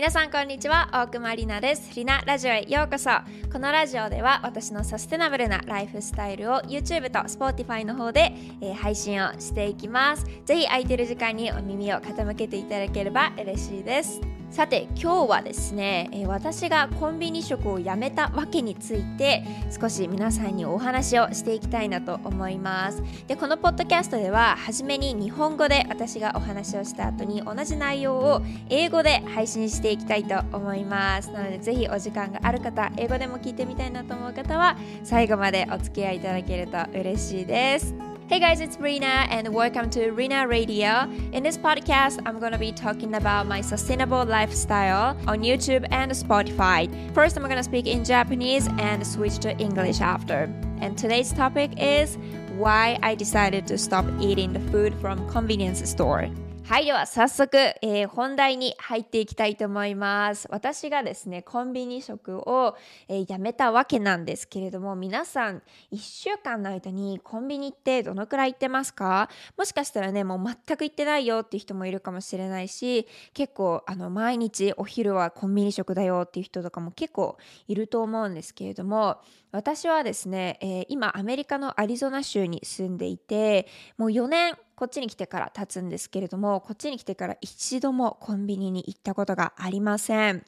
[0.00, 1.94] 皆さんこんにちは大熊里奈です。
[1.94, 3.10] リナラジオへようこそ。
[3.52, 8.32] このラジオでは私のサステナブルなライフスタイルを YouTube と Spotify の方で、
[8.62, 10.24] えー、配信をしていきます。
[10.46, 14.22] ぜひ空いてる時間にお耳を傾けていただければ嬉しいです。
[14.50, 23.00] さて今日はですね、え、私がコンビニ食をやめたわけについて少し皆さんにお話をしていきたいなと思います。
[23.28, 31.30] でこのポッドキャストでは初めに日本語で私がお話をした後に同じ内容を英語で配信していきたいと思います。
[31.30, 38.09] なのでぜひお時間がある方英語でも聞いてみたいなと思う方は最後までお付き合いいただけると嬉しいです。
[38.30, 41.10] Hey guys, it's Rina and welcome to Rina Radio.
[41.32, 46.12] In this podcast, I'm going to be talking about my sustainable lifestyle on YouTube and
[46.12, 46.86] Spotify.
[47.12, 50.44] First, I'm going to speak in Japanese and switch to English after.
[50.80, 52.18] And today's topic is
[52.56, 56.30] why I decided to stop eating the food from convenience store.
[56.70, 60.46] はい、では早速、えー、本題に入っていきたいと思います。
[60.52, 62.76] 私がですね、コンビニ食を、
[63.08, 69.28] えー、やめたわけなんですけれども、皆さん、1週間の間にコンビニってどのくらい行ってますか？
[69.58, 77.36] もしかしたらね、もう全く行ってないよっていう人もいるかもしれないし、結構、あの、毎日お昼はコンビニ食だよっていう人とかも結構
[77.66, 79.18] いると思うんですけれども、
[79.52, 83.66] 私はですね、えー、今アメリカのアリゾナ州に住んでいて
[83.98, 90.44] もう4年こっちに来てから経つんですけれどもこっちに来てから一度もコンビニに行ったことがありません。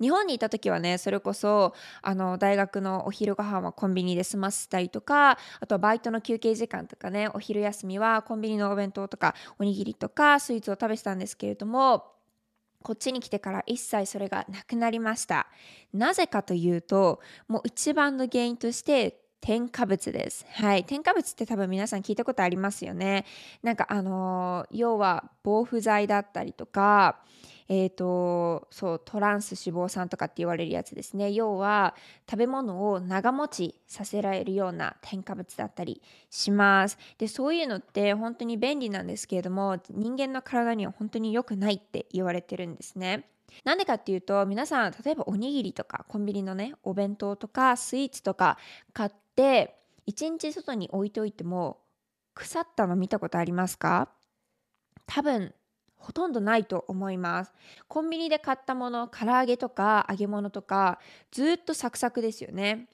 [0.00, 12.17] 日本にいた時はねそれこそあの大学のお昼ご飯はコンビニで済ませたりとかあとはバイトの休憩時間とかねお昼休みはコンビニのお弁当とかおにぎりとかスイーツを食べてたんですけれども
[12.82, 15.48] こっちに来てから一切それがなくなりました
[15.92, 20.44] なぜかというともう一番の原因として添加物です。
[20.50, 20.84] はい。
[20.84, 23.24] 添加物って多分皆さん聞いたことありますよね。
[23.62, 27.20] なんかあのー、要は防腐剤だったりとか、
[27.70, 31.32] えーと、そうトランス脂肪酸とかって言われるやつですね。
[31.32, 31.94] 要は
[32.28, 36.98] 食べ物を長持ちさせられるような添加物だったりします。
[37.18, 43.28] でそういうのって本当に便利なんですけれども人間の体には本当に良くないって言われてるんですね。
[43.64, 48.58] なんでかっていうと皆さん例えばおにぎりとかコンビニのねお弁当とかスイーツとか
[48.92, 49.74] 買って
[50.06, 51.80] 1日外に置いておいても
[52.34, 54.08] 腐ったの見たことありますか？
[55.06, 55.54] 多分
[55.98, 57.52] ほとんどないと思います。
[57.88, 60.98] コンビニで買ったもの唐揚げとか揚げ物とか
[61.30, 62.88] ずっとサクサクですよね。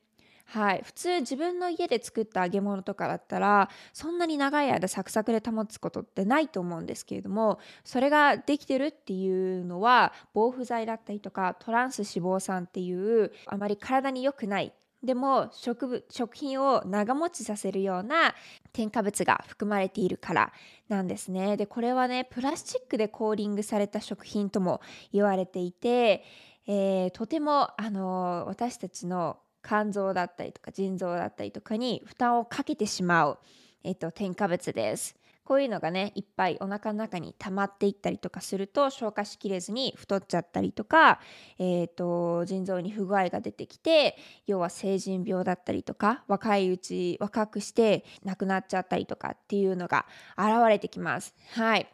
[0.47, 14.73] はい、普通自分の家で作った揚げ物とかだったらそんなに長い間サクサクで保つことってないと思うんですけれどもそれができてるっていうのは防腐剤だったりとかトランス脂肪酸っていうあまり体に良くない
[15.05, 18.35] でも食物食品を長持ちさせるような
[18.73, 20.53] 添加物が含まれているから
[20.89, 21.57] なんですね。
[21.57, 24.81] でこれはねプラスチックでコーリングされた食品とも
[25.13, 26.25] 言われていて、
[26.67, 33.39] えー、とてもあの私たちの肝臓だったりとか腎臓だったりとかに負担をかけてしまう、
[33.83, 35.17] えっと、添加物です。
[35.45, 41.21] こういうのがねいっぱいお腹の中に溜まっていったりとかすると消化しきれずに太っちゃったりとか、
[41.59, 44.17] えーと、腎臓に不具合が出てきて
[44.47, 50.07] 要は成人病だったりとか若いうち若くして亡くなっちゃったりとかっていうのが
[50.39, 51.35] 現れてきます。
[51.53, 51.87] はい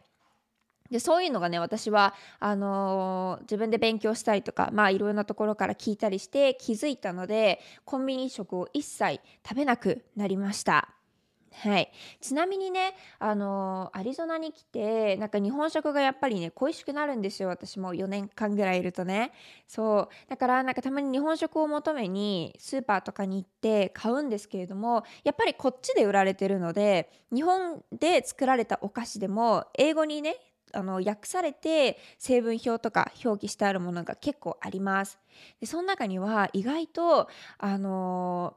[0.90, 10.99] でそういうのがね私はあのー、自分で勉強したりとかまあいろんなところから聞いたりして気づいたのでコンビニ食を一切食べなくなりました。
[11.52, 11.90] はい、
[12.20, 17.92] ちなみにね、あのアリゾナに来てなんか日本食がやっぱりね恋しくなるんですよ私も。
[17.92, 19.32] 4年間ぐらいいるとね。
[19.66, 20.30] そう。
[20.30, 30.36] だからなんかたまに日本食を求めにスーパーとかに行って買うんですけれどもやっぱりこっちで売られてるので日本で作られたお菓子でも英語にね
[30.72, 35.18] あの訳されて成分表とか表記してあるものが結構あります。
[35.60, 37.28] でその中には意外と
[37.58, 38.56] あの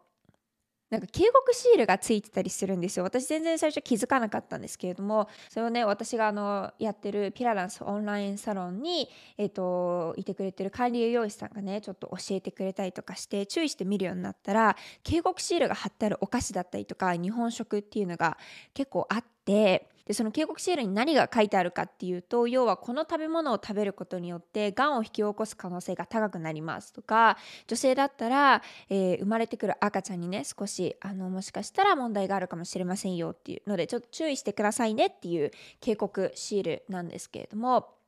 [0.93, 3.03] なんか警告シールがついてたりするんですよ。
[3.03, 5.27] 私全然最初気づかなかったんですけれども。
[5.49, 9.09] それをね私があのやってるピラダンスオンラインサロンに、
[9.39, 18.37] えーと、いてくれてる管理栄養士さんがねちょっと教えてくれたりとかして注意して見るようになったら警告シールが貼ってあるお菓子だったりとか日本食っていうのが
[18.75, 38.02] 結構あってでその警告シールに何が書いてあるかっていうと要はこの食べ物を食べることによってがんを引き起こす可能性が高くなりますとか女性だったら、えー、生まれてくる赤ちゃんにね少しあのもしかしたら問題があるかもしれませんよっていうのでちょっと注意してくださいねっていう警告シールなんですけれども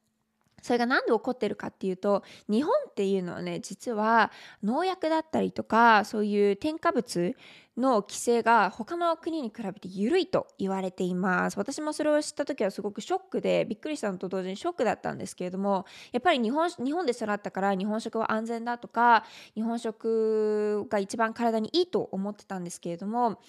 [0.65, 4.31] それが何で起こってるかっていうと日本っていうのはね実は
[4.63, 7.35] 農薬だったりとかそういう添加物
[7.77, 11.59] の規制が他の国に比べて緩いと言われています。
[11.59, 19.23] 私もそれを知った時はすごくショックでびっくりしたのと同時にショックだったんですけれどもやっぱり日本日本で育ったから日本食は安全だとか
[19.53, 23.39] 日本食が一番体にいいと思ってたんですけれども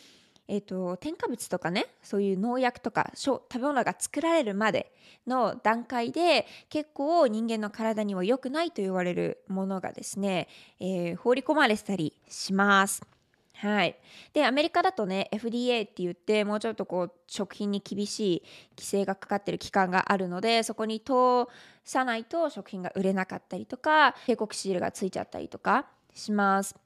[0.48, 4.92] えーと、添加物とかねそういう農薬とか食べ物が作られるまで
[5.26, 10.48] の段階で結構人間の体には良くないと言われるものがですね、
[10.78, 13.02] えー、放り込まれてたりします。
[13.58, 13.96] はい、
[14.34, 18.42] でアメリカだとね FDA って言ってもうちょっとこう食品に厳しい
[18.76, 21.12] 規制がかかってる期間があるのでそこに通
[21.82, 26.85] さないと食品が売れなかったりとか警告シールがついちゃったりとかします。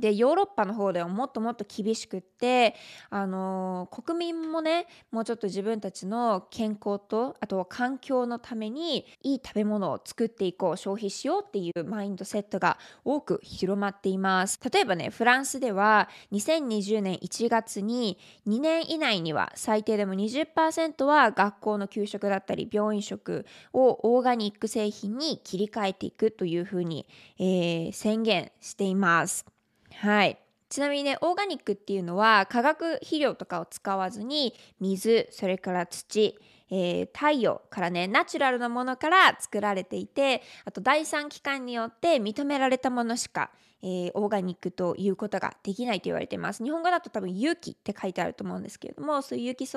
[0.00, 2.74] でヨーロッパの方ではもっともっと厳しくって、
[3.10, 27.06] あのー、国民もねもうちょっと自分たちの健康とあとは環境のためにいい食べ物を作っていこう消費しようっていうマインドセットが多く広まっています例えばねフランスでは2020年1月に2年以内には最低でも20%は学校の給食だったり病院食をオーガニック製品に切り替えていくというふうに、
[27.38, 29.57] えー、宣言しています。
[30.00, 30.38] はい。
[30.68, 36.38] ちなみにね、オーガニックっていうのは化学肥料とかを使わずに水、それから土、
[36.70, 43.50] えー、太陽からね、ナチュラルなものから作られていて、あと第三機関によって認められたものしか、
[43.82, 46.62] えー、オーガニックということができないと言われています。
[46.62, 49.68] 日本語だと多分有機って書いてあると思うんですけれども、そういう有機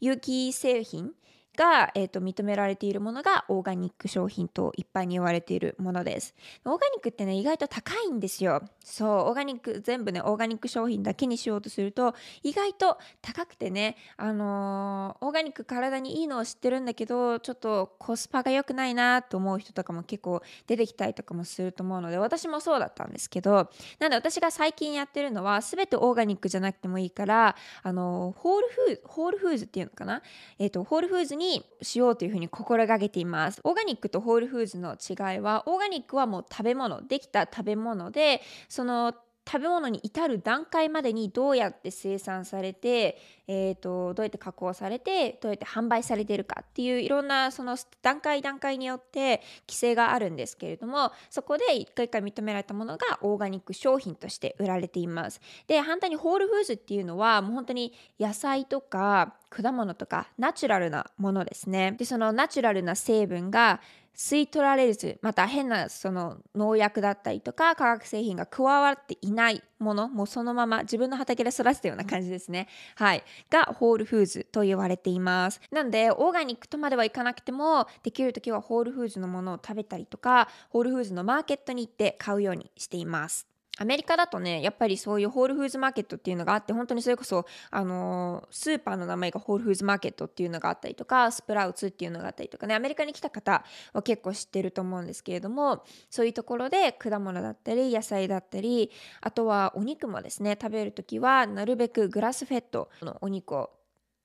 [0.00, 1.12] 有機製品
[1.58, 6.34] が、えーと、認められているものがオーガニック商品と一般に言われているものです。
[6.64, 8.62] オーガニックってね、意外と高いんですよ。
[8.84, 12.14] そう、オーガニック、全部ね、オーガニック商品だけにしようとすると、
[12.44, 23.68] 意外と高くてね、あのー、オーガニック体にいいのを知ってるんだけど、ちょっとコスパが良くないなと思う人とかも結構出てきたりとかもすると思うので、私もそうだったんですけど、
[23.98, 30.22] なんで私が最近やってるのは、全てオーガニックじゃなくてもいいから、あのー、ホールフーズ、ホールフーズっていうのかな？
[30.58, 33.60] えっ、ー、と、ホールフーズににしようというふうに心がけています。
[33.64, 39.14] オーガニックとホールフーズの違いはオーガニックはもう食べ物できた食べ物でその
[39.50, 43.16] 食べ物に至る段階までにどうやって生産されて、
[43.46, 55.40] えーと、どうやって加工されてどうやって販売されてるかっていういろんなその段階段階によって規制があるんですけれどもそこで一回一回認められたものがオーガニック商品として売られています。
[55.66, 61.92] で反対にホールフーズっていうのはもう本当に野菜とか果物とかナチュラルなものですね。
[61.92, 63.80] でそのナチュラルな成分が
[64.18, 72.66] 吸い取られずまた変なその農薬だったりとか化学製品が加わっていないものもうそのまま自分の畑で育てたような感じですね。
[72.96, 73.22] はい。
[73.48, 75.60] がホールフーズと言われています。
[75.70, 83.57] なのでオーガニックとまではいかなくてもできる時はホールフーズのものを食べたりとかホールフーズのマーケットに行って買うようにしています。
[83.78, 98.90] アメリカだとねやっぱりそういうホールフーズマーケットっていうのがあって本当にそれこそ、あのー、スーパーの名前がホールフーズマーケットっていうのがあったりとかスプラウツっていうのがあったりとかねアメリカに来た方は結構知ってると思うんですけれどもそういうところで果物だったり野菜だったり
[99.20, 103.70] あとはお肉もですね食べる時はなるべくグラスフェットのお肉を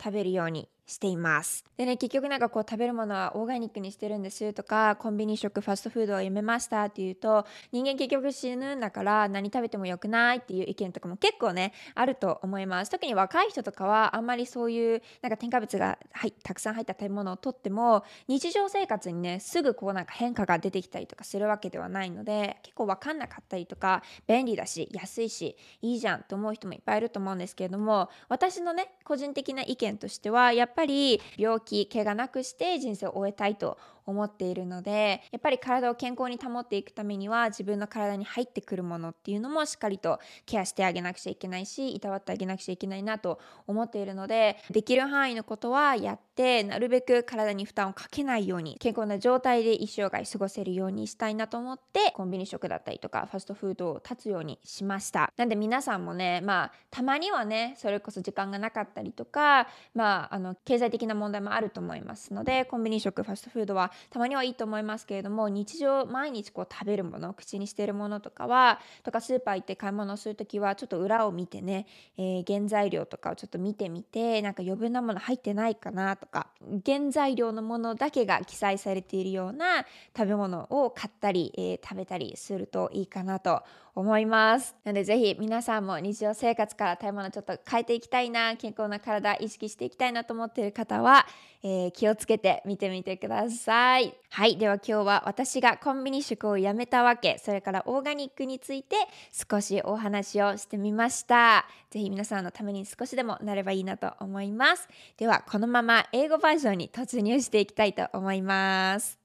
[0.01, 1.63] 食べるようにしています。
[1.77, 12.91] でね、結局なんかこう食べるものはオーガニックにしてるんですとか、コンビニ食、ファストフードをやめましたっていうと、人間結局死ぬんだから何食べてもよくないっていう意見とかも結構ね、あると思います。
[12.91, 55.31] 特に若い人とかはあんまりそういうなんか添加物が、はい、たくさん入った食べ物をとっても、日常生活にね、すぐこうなんか変化が出てきたりとかするわけではないので、結構わかんなかったりとか、便利だし、安いし、いいじゃんと思う人もいっぱいいると思うんですけれども、私のね、個人的な意見としては、やっっぱり病気怪我なくして人生を終えたいと思っているのでやっぱり体を健康に保っていくためには自分の体に入ってくるものっていうのもしっかりとケアしてあげなくちゃいけないしいたわってあげなくちゃいけないなと思っているのでできる範囲のことはやってなるべく体に負担をかけないように健康な状態で一生涯過ごせるようにしたいなと思ってコンビニ食だったりとかファストフードを断つようにしました。
[55.37, 76.47] なんで皆さんもねまあたまにはねそれこそ時間がなかったりとかまああの経済的な問題もあると思いますのでコンビニ食ファストフードはたまにはいいと思いますけれども日常毎日こう食べるもの口にしてるものとかはとかスーパー行って買い物をする時はちょっと裏を見てね、えー、原材料とかをちょっと見てみてなんか余分なもの入ってないかなとか
[76.85, 79.85] 原材料のものだけが記載されているような
[80.15, 83.63] 食べ物を買ったり、えー、食べたりするといいかなと
[83.95, 84.75] 思います。
[84.83, 91.27] なのでぜひ皆さんも日常生活から食べ物ちょっと変えていきたいな健康な体意識していきたいなと思っている方は、
[91.61, 93.82] えー、気をつけて見てみてください。
[93.83, 94.13] さい。
[94.29, 94.57] はい。
[94.57, 98.95] では今日は私がコンビニ食をやめたわけ、それからオーガニックについて
[99.31, 101.65] 少しお話をしてみました。
[101.89, 104.87] ぜひ皆さんのために少しでもなればいいなと思います。
[105.17, 109.19] ではこのまま英語バージョンに突入していきたいと思います。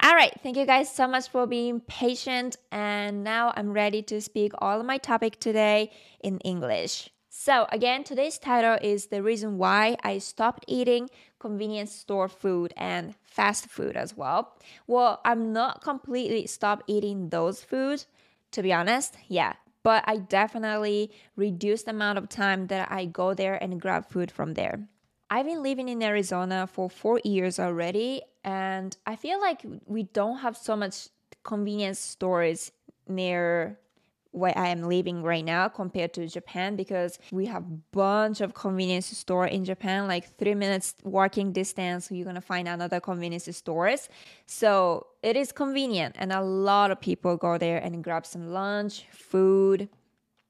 [0.00, 4.52] Alright, thank you guys so much for being patient and now I'm ready to speak
[4.60, 5.90] all my topic today
[6.22, 7.17] in English.
[7.40, 13.14] So, again, today's title is the reason why I stopped eating convenience store food and
[13.22, 14.58] fast food as well.
[14.88, 18.08] Well, I'm not completely stopped eating those foods,
[18.50, 19.16] to be honest.
[19.28, 19.52] Yeah,
[19.84, 24.32] but I definitely reduced the amount of time that I go there and grab food
[24.32, 24.88] from there.
[25.30, 30.38] I've been living in Arizona for four years already, and I feel like we don't
[30.38, 31.06] have so much
[31.44, 32.72] convenience stores
[33.06, 33.78] near
[34.32, 39.06] where I am living right now compared to Japan because we have bunch of convenience
[39.06, 44.08] store in Japan like 3 minutes walking distance you're going to find another convenience stores.
[44.46, 49.04] So it is convenient and a lot of people go there and grab some lunch
[49.10, 49.88] food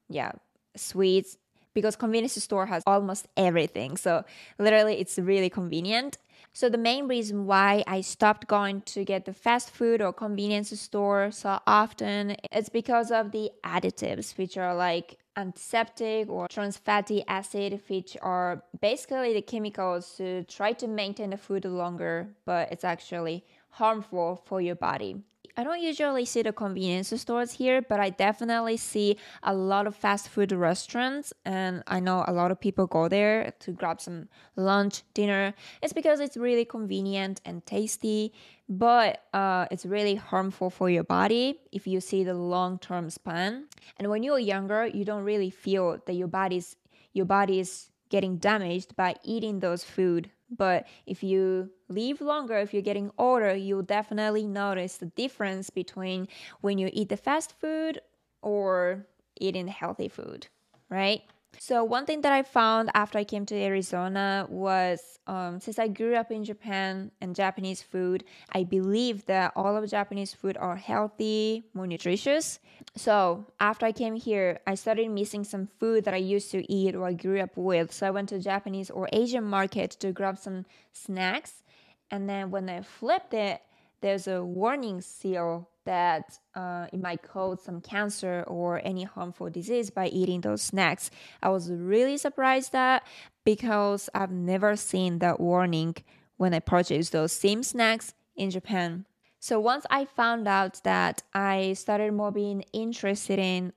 [0.09, 0.31] yeah
[0.75, 1.37] sweets
[1.79, 3.97] because convenience store has almost everything.
[3.97, 4.23] So
[4.57, 6.17] literally it's really convenient.
[6.51, 10.77] So the main reason why I stopped going to get the fast food or convenience
[10.79, 17.23] store so often is because of the additives, which are like antiseptic or trans fatty
[17.27, 22.83] acid, which are basically the chemicals to try to maintain the food longer, but it's
[22.83, 25.23] actually harmful for your body.
[25.57, 29.95] I don't usually see the convenience stores here, but I definitely see a lot of
[29.95, 34.29] fast food restaurants, and I know a lot of people go there to grab some
[34.55, 35.53] lunch, dinner.
[35.81, 38.31] It's because it's really convenient and tasty,
[38.69, 43.65] but uh, it's really harmful for your body if you see the long term span.
[43.97, 46.77] And when you're younger, you don't really feel that your body's
[47.11, 52.73] your body is getting damaged by eating those food but if you live longer, if
[52.73, 56.27] you're getting older, you'll definitely notice the difference between
[56.61, 58.01] when you eat the fast food
[58.41, 59.05] or
[59.39, 60.47] eating healthy food,
[60.89, 61.23] right?
[61.57, 65.87] So, one thing that I found after I came to Arizona was um, since I
[65.87, 70.75] grew up in Japan and Japanese food, I believe that all of Japanese food are
[70.75, 72.59] healthy, more nutritious.
[72.95, 76.95] So, after I came here, I started missing some food that I used to eat
[76.95, 77.91] or I grew up with.
[77.91, 81.63] So, I went to Japanese or Asian market to grab some snacks.
[82.11, 83.61] And then when I flipped it,
[84.01, 89.89] there's a warning seal that uh, it might cause some cancer or any harmful disease
[89.89, 91.09] by eating those snacks.
[91.41, 93.05] I was really surprised that
[93.43, 95.95] because I've never seen that warning
[96.37, 99.05] when I purchased those same snacks in Japan.
[99.39, 103.73] So once I found out that I started more being interested in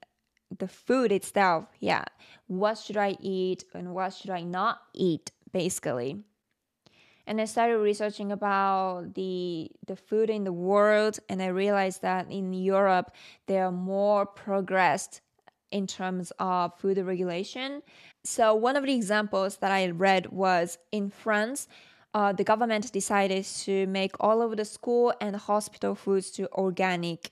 [0.56, 2.04] the food itself, yeah,
[2.46, 6.24] what should I eat and what should I not eat basically
[7.26, 12.30] and I started researching about the the food in the world and I realized that
[12.30, 13.12] in Europe
[13.46, 15.20] they are more progressed
[15.70, 17.82] in terms of food regulation.
[18.24, 21.68] So one of the examples that I read was in France
[22.14, 27.30] uh, the government decided to make all of the school and hospital foods to organic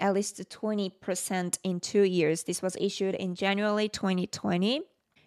[0.00, 2.44] at least 20% in two years.
[2.44, 4.82] This was issued in January 2020.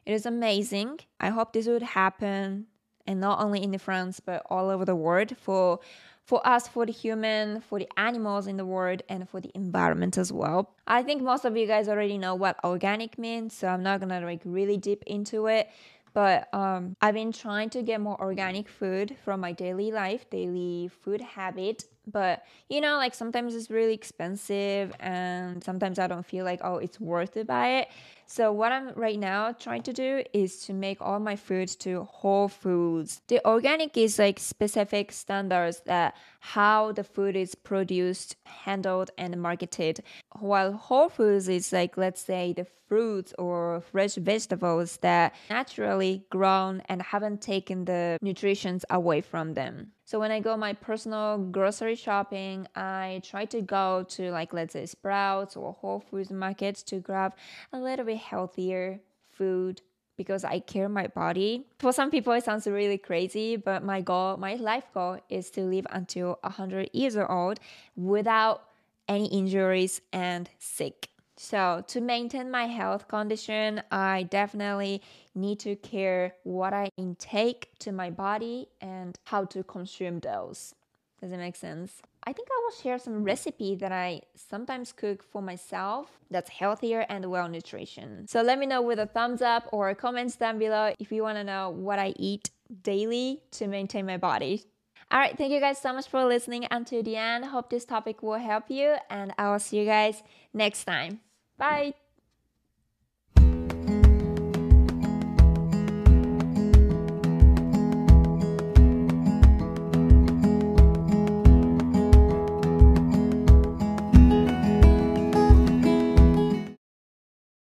[0.05, 1.00] It is amazing.
[1.20, 2.67] I hope this would happen
[3.12, 5.80] and not only in France but all over the world for
[6.24, 10.18] for us for the human for the animals in the world and for the environment
[10.18, 10.74] as well.
[10.88, 14.22] I think most of you guys already know what organic means so i'm not gonna
[14.22, 15.70] like really deep into it.
[16.13, 20.89] But um, i've been trying to get more organic food from my daily life daily
[21.03, 26.46] food habit but you know like sometimes it's really expensive and sometimes i don't feel
[26.46, 27.89] like oh it's worth to buy it.
[28.25, 32.03] So what i'm right now trying to do is to make all my foods to
[32.03, 33.22] whole foods.
[33.27, 40.01] The organic is like specific standards that how the food is produced handled and marketed.
[40.39, 46.81] While whole foods is like let's say the fruits or fresh vegetables that naturally grown
[46.88, 51.96] and haven't taken the nutrients away from them so when I go my personal grocery
[51.96, 57.00] shopping, I try to go to like let's say Sprouts or Whole Foods market to
[57.00, 57.34] grab
[57.72, 59.00] a little bit healthier
[59.30, 59.80] food
[60.18, 61.65] because I care my body.
[61.80, 65.62] For some people it sounds really crazy, but my goal, my life goal is to
[65.62, 67.62] live until 100 years old
[67.96, 68.63] without
[69.08, 71.08] any injuries and sick.
[71.43, 75.01] So, to maintain my health condition, I definitely
[75.33, 80.75] need to care what I intake to my body and how to consume those.
[81.19, 82.03] Does it make sense?
[82.27, 87.07] I think I will share some recipe that I sometimes cook for myself that's healthier
[87.10, 88.27] and well nutrition.
[88.27, 91.39] So let me know with a thumbs up or comments down below if you want
[91.39, 92.51] to know what I eat
[92.83, 94.65] daily to maintain my body.
[95.12, 97.45] Alright, thank you guys so much for listening until the end.
[97.45, 100.21] Hope this topic will help you, and I will see you guys
[100.53, 101.19] next time.
[101.62, 101.94] Bye!